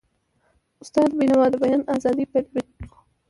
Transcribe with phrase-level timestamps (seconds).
[0.83, 2.93] استاد بینوا د بیان د ازادی پلوی و.